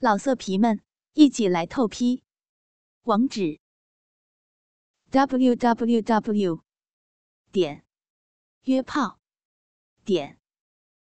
[0.00, 0.80] 老色皮们，
[1.14, 2.22] 一起来透批！
[3.02, 3.58] 网址
[5.10, 6.62] ：w w w
[7.50, 7.84] 点
[8.62, 9.18] 约炮
[10.04, 10.38] 点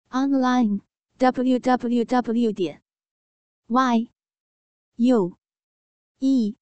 [0.09, 0.81] online
[1.19, 2.83] w w w 点
[3.69, 4.11] y
[4.97, 5.39] u
[6.19, 6.57] e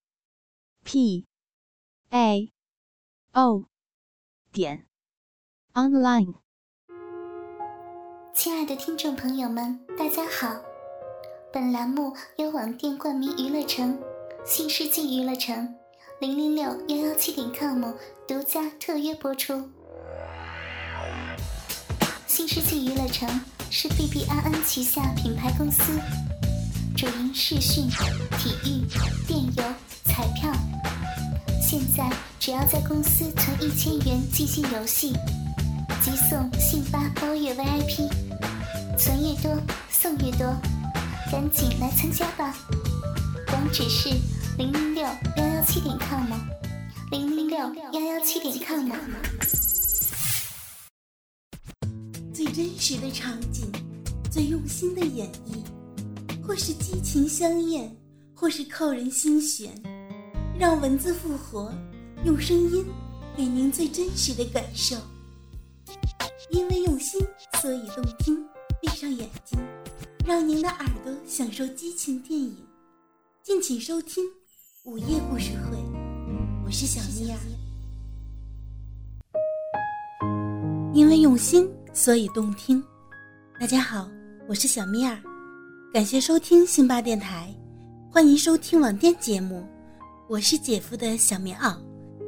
[0.85, 1.27] p
[2.11, 2.53] a
[3.33, 3.65] o
[4.53, 4.87] 点
[5.73, 6.35] online。
[8.35, 10.68] 亲爱的听众朋友们，大家好。
[11.51, 13.99] 本栏目由网店冠名娱乐城、
[14.45, 15.75] 新世纪娱乐城、
[16.21, 17.83] 零零六幺幺七点 com
[18.27, 19.67] 独家特约播出。
[22.27, 23.27] 新世纪娱乐城
[23.71, 25.99] 是 B B N N 旗下品牌公司，
[26.95, 27.89] 主营视讯、
[28.39, 28.85] 体育、
[29.27, 29.65] 电邮、
[30.05, 30.53] 彩票。
[31.63, 35.15] 现在只要在公司存一千元即兴游戏，
[36.03, 38.07] 即送信发包月 V I P，
[38.99, 39.59] 存越多
[39.89, 40.55] 送越多。
[41.31, 42.57] 赶紧来参加吧！
[43.53, 44.09] 网址是
[44.57, 46.27] 零零六幺幺七点 com，
[47.11, 48.91] 零零六幺幺七点 com。
[52.33, 53.71] 最真实的场景，
[54.31, 55.63] 最用心的演绎，
[56.43, 57.95] 或是激情相艳，
[58.35, 59.71] 或是扣人心弦。
[60.59, 61.71] 让文字复活，
[62.25, 62.87] 用声音
[63.37, 64.97] 给您最真实的感受。
[66.51, 67.21] 因为用心，
[67.61, 68.43] 所以动听。
[68.81, 69.59] 闭上眼睛。
[70.29, 72.55] 让您的耳朵享受激情电影，
[73.43, 74.23] 敬请收听
[74.85, 75.77] 《午夜故事会》。
[76.67, 77.39] 我是小咪儿。
[80.93, 82.85] 因为用心，所以动听。
[83.59, 84.07] 大家好，
[84.47, 85.19] 我是小咪儿，
[85.95, 87.51] 感谢收听辛巴电台，
[88.13, 89.67] 欢迎收听网店节目。
[90.29, 91.75] 我是姐夫的小棉袄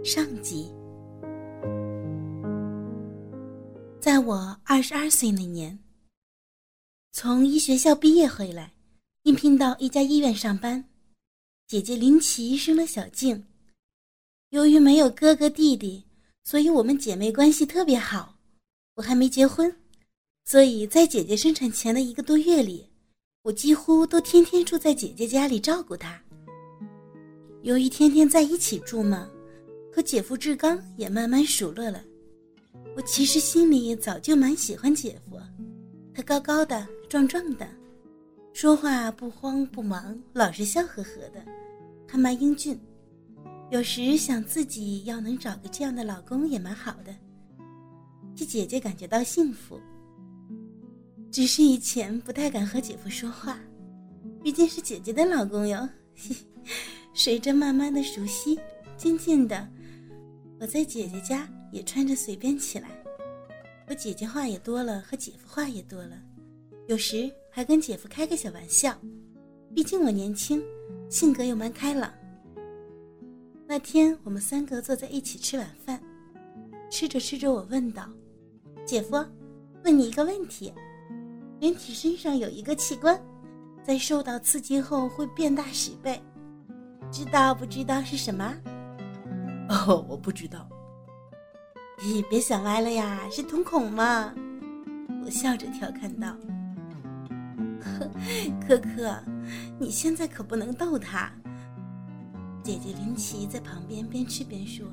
[0.02, 0.72] 上集。
[4.00, 5.78] 在我二十二岁那年。
[7.12, 8.72] 从医学校毕业回来，
[9.24, 10.84] 应聘到一家医院上班。
[11.66, 13.44] 姐姐林奇生了小静。
[14.50, 16.04] 由于没有哥哥弟弟，
[16.44, 18.36] 所以我们姐妹关系特别好。
[18.94, 19.74] 我还没结婚，
[20.44, 22.86] 所以在姐姐生产前的一个多月里，
[23.42, 26.20] 我几乎都天天住在姐姐家里照顾她。
[27.62, 29.28] 由于天天在一起住嘛，
[29.92, 32.02] 和姐夫志刚也慢慢熟络了。
[32.96, 35.38] 我其实心里早就蛮喜欢姐夫，
[36.14, 36.86] 他高高的。
[37.08, 37.66] 壮壮的，
[38.52, 41.44] 说话不慌不忙，老是笑呵呵的，
[42.06, 42.78] 还蛮英俊。
[43.68, 47.12] 有时想自己要能找个这样的老公也蛮好的，
[48.36, 49.80] 替姐姐感觉到幸福。
[51.32, 53.58] 只是以前不太敢和姐夫说话，
[54.40, 55.88] 毕竟是姐姐的老公哟。
[57.12, 58.56] 随着慢慢的熟悉，
[58.96, 59.68] 渐渐的，
[60.60, 62.88] 我在姐姐家也穿着随便起来，
[63.90, 66.16] 和姐姐话也多了，和姐夫话也多了。
[66.86, 68.96] 有时还跟姐夫开个小玩笑，
[69.74, 70.62] 毕竟我年轻，
[71.10, 72.08] 性格又蛮开朗。
[73.66, 76.00] 那天我们三个坐在一起吃晚饭，
[76.88, 78.08] 吃着吃着，我问道
[78.86, 79.16] ：“姐夫，
[79.82, 80.72] 问你一个问题，
[81.60, 83.20] 人体身上有一个器官，
[83.82, 86.22] 在受到刺激后会变大十倍，
[87.10, 88.54] 知道不知道是什么？”
[89.68, 90.68] 哦，我不知道。
[92.02, 94.32] 咦，别想歪了呀，是瞳孔吗？
[95.22, 96.34] 我笑着调侃道。
[98.66, 99.22] 可可，
[99.78, 101.30] 你现在可不能逗他。
[102.62, 104.86] 姐姐林奇在旁边边吃边说：“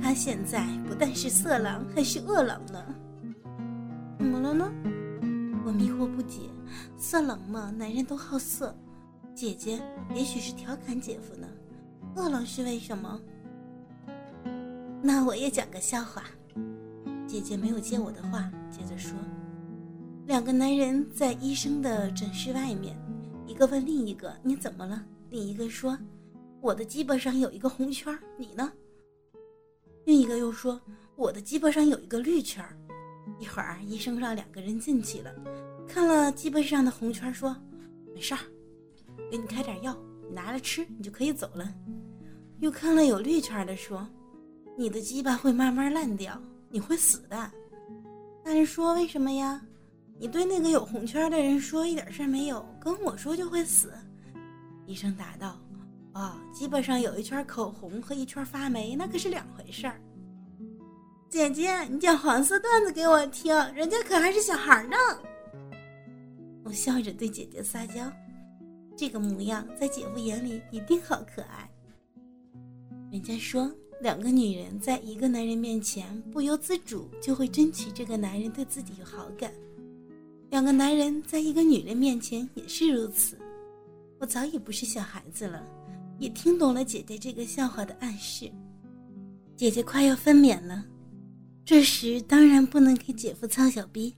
[0.00, 2.84] 他现在不但是色狼，还是恶狼呢。”
[4.18, 4.70] 怎么了呢？
[5.66, 6.42] 我迷惑不解。
[6.96, 8.72] 色狼嘛，男人都好色。
[9.34, 9.82] 姐姐
[10.14, 11.48] 也许是调侃姐夫呢。
[12.14, 13.20] 恶狼是为什么？
[15.06, 16.24] 那我也讲个笑话。
[17.26, 19.14] 姐姐没有接我的话，接着说。
[20.26, 22.96] 两个男人在医生的诊室外面，
[23.46, 25.98] 一个问另一个：“你怎么了？”另一个说
[26.62, 28.72] ：“我的鸡巴上有一个红圈，你呢？”
[30.06, 30.80] 另一个又说
[31.16, 32.64] ：“我的鸡巴上有一个绿圈。”
[33.38, 35.30] 一会儿，医生让两个人进去了，
[35.86, 37.54] 看了鸡巴上的红圈，说
[38.14, 38.40] ：“没事儿，
[39.30, 39.94] 给你开点药，
[40.26, 41.70] 你拿着吃，你就可以走了。”
[42.60, 44.08] 又看了有绿圈的，说
[44.76, 47.50] ：“你的鸡巴会慢慢烂掉，你会死的。”
[48.44, 49.60] 那人说：“为什么呀？”
[50.16, 53.92] 你对那个有红圈的人说一点事儿没有，跟我说就会死。
[54.86, 55.58] 医生答道
[56.14, 60.00] ：“哦，鸡巴上有一圈口红和一圈发霉，那可是两回事儿。”
[61.28, 64.96] 姐姐，你讲黄色段子给我听，人家可还是小孩呢。
[66.62, 68.10] 我笑着对姐姐撒娇，
[68.96, 71.68] 这个模样在姐夫眼里一定好可爱。
[73.10, 73.68] 人家说，
[74.04, 79.50] 两个女人在一个男人面前不由自主就会争取这个男人对自己有好感。
[80.50, 83.38] 两个男人在一个女人面前也是如此，
[84.18, 85.66] 我早已不是小孩子了，
[86.18, 88.52] 也听懂了姐姐这个笑话的暗示。
[89.56, 90.84] 姐姐快要分娩了，
[91.64, 94.14] 这时当然不能给姐夫操小逼，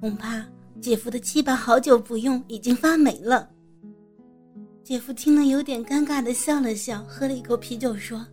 [0.00, 0.46] 恐怕
[0.80, 3.50] 姐夫的鸡巴好久不用，已经发霉了。
[4.84, 8.24] 姐夫听了有点尴尬的笑了笑，喝了一口啤酒说：“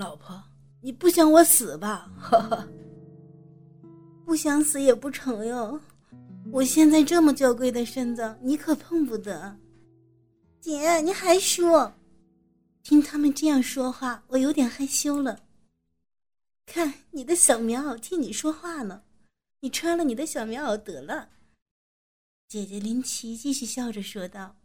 [0.00, 0.42] 老婆，
[0.80, 2.66] 你不想我死吧？”哈哈。
[4.24, 5.78] 不想死也不成哟，
[6.50, 9.54] 我现在这么娇贵的身子，你可碰不得。
[10.60, 11.92] 姐，你还说？
[12.82, 15.40] 听他们这样说话，我有点害羞了。
[16.64, 19.02] 看你的小棉袄替你说话呢，
[19.60, 21.28] 你穿了你的小棉袄得了。
[22.48, 24.56] 姐姐林奇继续笑着说道：“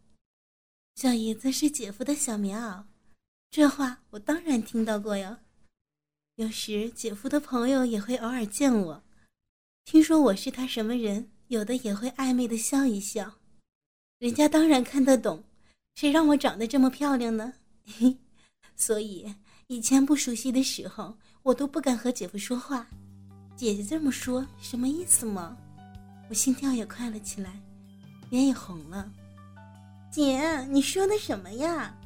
[0.94, 2.84] 小姨子是姐夫的小棉袄，
[3.50, 5.38] 这话我当然听到过哟。
[6.36, 9.02] 有时姐夫的朋友也会偶尔见我。”
[9.86, 13.38] 听说我是他什么人，有的也会暧昧的笑一笑，
[14.18, 15.44] 人家当然看得懂，
[15.94, 17.52] 谁让我长得这么漂亮呢？
[18.74, 19.32] 所以
[19.68, 22.86] 以前不熟悉的时候，我都不敢和姐夫说话。
[23.54, 25.56] 姐姐这么说，什么意思吗？
[26.28, 27.62] 我心跳也快了起来，
[28.28, 29.10] 脸也红了。
[30.10, 31.96] 姐，你说的什么呀？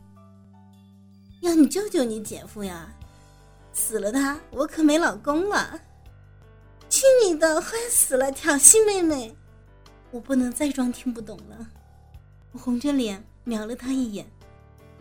[1.50, 2.94] 要你救救你姐夫呀！
[3.72, 5.80] 死了他，我可没老公了。
[6.88, 7.60] 去你的！
[7.60, 8.30] 坏死了！
[8.30, 9.34] 挑衅妹妹，
[10.12, 11.66] 我不能再装听不懂了。
[12.52, 14.24] 我红着脸瞄了他一眼，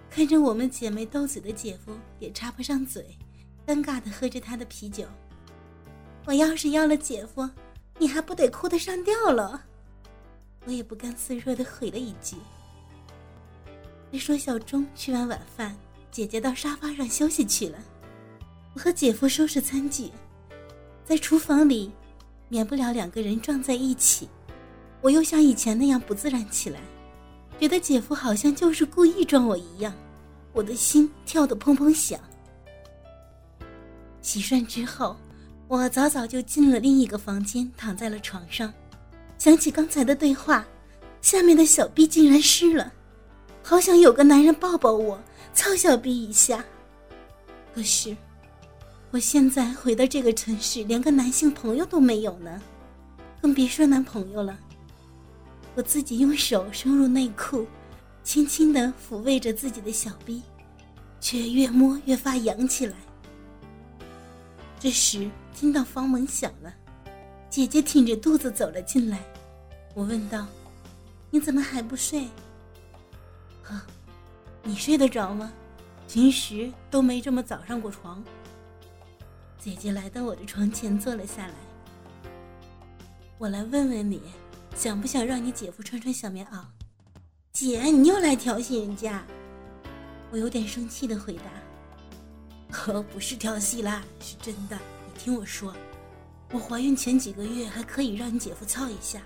[0.09, 3.15] 看着我们姐妹斗嘴的姐夫也插不上嘴，
[3.67, 5.05] 尴尬的喝着他的啤酒。
[6.25, 7.47] 我要是要了姐夫，
[7.99, 9.65] 你还不得哭得上吊了？
[10.65, 12.37] 我也不甘示弱的回了一句。
[14.11, 15.77] 再说小钟吃完晚饭，
[16.11, 17.77] 姐姐到沙发上休息去了，
[18.73, 20.11] 我和姐夫收拾餐具。
[21.05, 21.91] 在厨房里，
[22.49, 24.27] 免不了两个人撞在一起。
[25.01, 26.79] 我又像以前那样不自然起来，
[27.59, 29.93] 觉得姐夫好像就是故意撞我一样，
[30.51, 32.19] 我的心跳得砰砰响。
[34.21, 35.15] 洗涮之后，
[35.67, 38.73] 我早早就进了另一个房间，躺在了床上。
[39.37, 40.67] 想起刚才的对话，
[41.21, 42.91] 下面的小臂竟然湿了，
[43.63, 45.21] 好想有个男人抱抱我，
[45.53, 46.63] 操小逼一下。
[47.73, 48.15] 可是。
[49.11, 52.61] 我现在回到这个城市，连个男性朋友都没有呢，
[53.41, 54.55] 更别说男朋友了。
[55.73, 57.65] 我自己用手伸入内裤，
[58.23, 60.43] 轻轻地抚慰着自己的小臂，
[61.19, 62.95] 却越摸越发痒起来。
[64.79, 66.71] 这时听到房门响了，
[67.49, 69.23] 姐姐挺着肚子走了进来。
[69.95, 70.45] 我问道
[71.31, 72.27] ：“你怎么还不睡
[73.69, 73.85] ？”“啊，
[74.63, 75.51] 你睡得着吗？
[76.07, 78.23] 平时都没这么早上过床。”
[79.59, 81.53] 姐姐来到我的床前坐了下来。
[83.37, 84.21] 我来问问你，
[84.75, 86.63] 想不想让你姐夫穿穿小棉袄？
[87.51, 89.23] 姐，你又来调戏人家！
[90.31, 91.43] 我有点生气的回答
[92.71, 94.77] ：“可不是调戏啦，是真的。
[95.05, 95.73] 你听我说，
[96.51, 99.21] 我怀孕前几个月还可以让你姐夫操一下，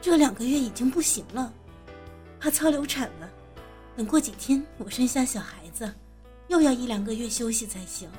[0.00, 1.52] 这两个月已经不行了，
[2.38, 3.23] 怕操流产了。
[3.96, 5.92] 等过几天我生下小孩子，
[6.48, 8.10] 又要一两个月休息才行。”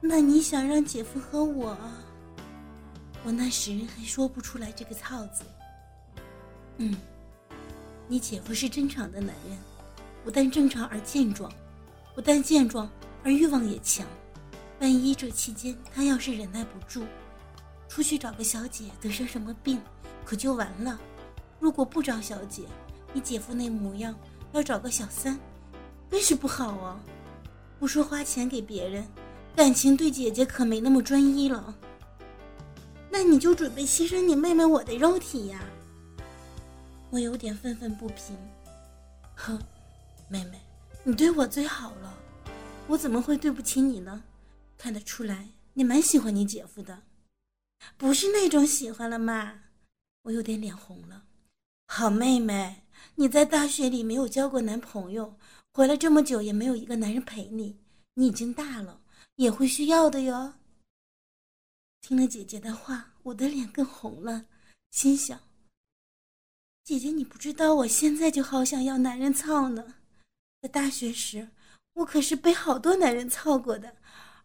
[0.00, 1.76] 那你想让姐夫和我？
[3.24, 5.42] 我那时还说不出来这个“操”字。
[6.76, 6.96] 嗯，
[8.06, 9.58] 你姐夫是正常的男人，
[10.24, 11.52] 不但正常而健壮，
[12.14, 12.88] 不但健壮
[13.24, 14.06] 而欲望也强。
[14.80, 17.04] 万一这期间他要是忍耐不住，
[17.88, 19.80] 出去找个小姐得上什么病，
[20.24, 20.96] 可就完了。
[21.58, 22.62] 如果不找小姐，
[23.12, 24.14] 你姐夫那模样
[24.52, 25.38] 要找个小三，
[26.10, 27.00] 真是不好啊！
[27.78, 29.06] 不说花钱给别人。
[29.56, 31.74] 感情对姐姐可没那么专一了，
[33.10, 35.64] 那你就准备牺牲你妹妹我的肉体呀！
[37.10, 38.36] 我有点愤愤不平。
[39.34, 39.58] 哼，
[40.28, 40.60] 妹妹，
[41.02, 42.14] 你对我最好了，
[42.86, 44.22] 我怎么会对不起你呢？
[44.76, 47.02] 看得出来你蛮喜欢你姐夫的，
[47.96, 49.54] 不是那种喜欢了吗？
[50.22, 51.24] 我有点脸红了。
[51.90, 52.82] 好妹妹，
[53.14, 55.38] 你在大学里没有交过男朋友，
[55.72, 57.80] 回来这么久也没有一个男人陪你，
[58.14, 59.00] 你已经大了。
[59.36, 60.54] 也会需要的哟。
[62.00, 64.46] 听了姐姐的话，我的脸更红了，
[64.90, 65.40] 心想：
[66.84, 69.94] 姐姐，你不知道，我现在就好想要男人操呢。
[70.60, 71.48] 在大学时，
[71.94, 73.96] 我可是被好多男人操过的，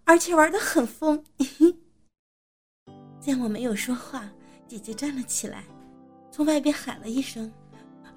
[0.06, 1.26] 而且玩的很疯。
[3.20, 4.32] 见我没有说话，
[4.68, 5.66] 姐姐站了起来，
[6.34, 7.54] 从外边喊了一声：“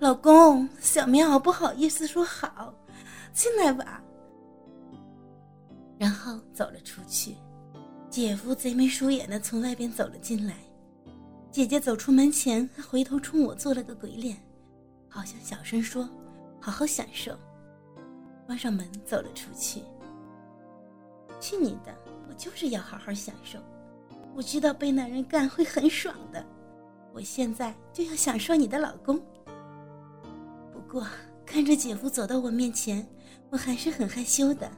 [0.00, 2.73] 老公，小棉袄不好意思说好，
[3.35, 4.02] 进来吧。”
[6.00, 7.37] 然后走了出去，
[8.08, 10.54] 姐夫贼眉鼠眼的从外边走了进来，
[11.50, 14.35] 姐姐走出门前还回头冲我做了个鬼脸，
[15.11, 16.08] 好像小声说
[16.58, 17.38] ：“好好享受。
[18.46, 19.82] 关上门，走了出去。
[21.38, 21.94] 去你的！
[22.30, 23.58] 我就是要好好享受。
[24.35, 26.42] 我知道被男人干会很爽的。
[27.16, 29.18] 我现在就要享受你的老公。
[30.70, 31.02] 不过
[31.46, 33.08] 看着姐夫走到我面前，
[33.49, 34.70] 我还是很害羞的。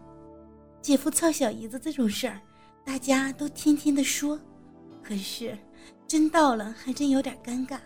[0.80, 2.40] 姐夫操小姨子这种事儿，
[2.84, 4.38] 大家都天天的说，
[5.02, 5.58] 可是
[6.06, 7.76] 真到了，还真有点尴尬。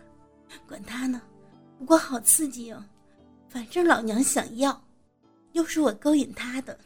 [0.69, 1.23] 管他呢，
[1.79, 2.85] 不过好刺激哦。
[3.49, 4.79] 反正老娘想要，
[5.53, 6.79] 又是我勾引他的。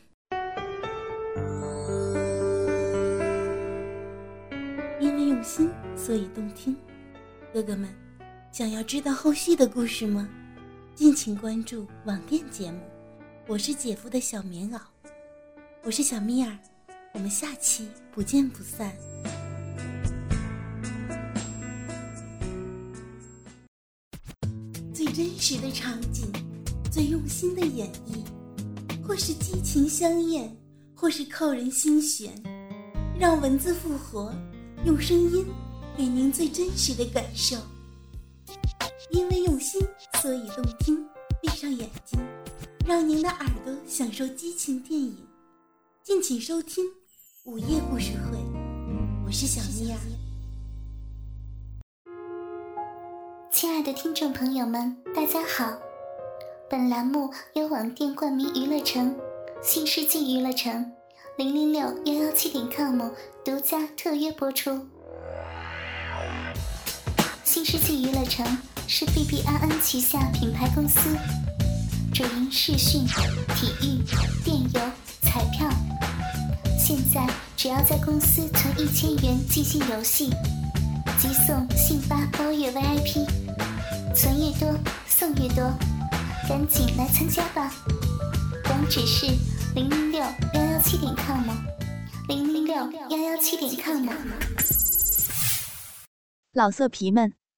[5.00, 6.76] 因为用心，所以动听。
[7.56, 7.88] 哥哥们，
[8.52, 10.28] 想要知道后续的故事吗？
[10.94, 12.78] 敬请关注网店节目。
[13.46, 14.78] 我是姐夫的小棉袄，
[15.82, 16.54] 我是小蜜儿，
[17.14, 18.94] 我们下期不见不散。
[24.92, 26.30] 最真实的场景，
[26.92, 28.22] 最用心的演绎，
[29.02, 30.54] 或是激情相艳，
[30.94, 32.34] 或是扣人心弦，
[33.18, 34.30] 让文字复活，
[34.84, 35.46] 用声音
[35.96, 37.56] 给您最真实的感受。
[39.10, 39.80] 因为用心，
[40.20, 41.06] 所以动听。
[41.40, 42.18] 闭上眼睛，
[42.84, 45.16] 让您的耳朵享受激情电影。
[46.02, 46.84] 敬请收听
[47.44, 48.38] 午夜故事会，
[49.24, 49.98] 我是小妮儿。
[53.50, 55.78] 亲爱的听众朋友们，大家好！
[56.68, 59.14] 本栏目由网店冠名娱乐城、
[59.62, 60.92] 新世纪娱乐城、
[61.36, 63.10] 零零六幺幺七点 com
[63.44, 64.86] 独家特约播出。
[67.56, 68.44] 新世纪娱乐城
[68.86, 71.16] 是 B B I N 旗下品牌公司，
[72.12, 73.06] 主营视讯、
[73.54, 74.04] 体育、
[74.44, 74.80] 电邮、
[75.22, 75.66] 彩票。
[76.78, 80.28] 现在只要在公司存一千元进行游戏，
[81.18, 83.24] 即送信发包月 V I P，
[84.14, 85.72] 存越多送越多，
[86.46, 87.72] 赶紧来参加吧！
[88.68, 89.24] 网址是
[89.74, 91.48] 零零六幺幺七点 com，
[92.28, 94.06] 零零六幺幺七点 com。
[96.52, 97.32] 老色皮们。